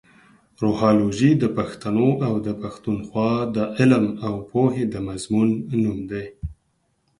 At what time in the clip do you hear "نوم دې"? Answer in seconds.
5.81-6.25